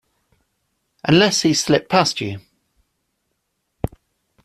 [1.03, 2.39] Unless he's slipped past you.